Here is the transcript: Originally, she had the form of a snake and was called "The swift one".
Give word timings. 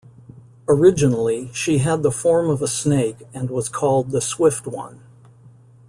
Originally, 0.67 1.53
she 1.53 1.77
had 1.77 2.01
the 2.01 2.09
form 2.11 2.49
of 2.49 2.63
a 2.63 2.67
snake 2.67 3.19
and 3.35 3.51
was 3.51 3.69
called 3.69 4.09
"The 4.09 4.19
swift 4.19 4.65
one". 4.65 4.99